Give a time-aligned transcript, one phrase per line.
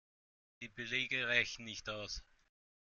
[0.63, 2.23] Die Belege reichen nicht aus.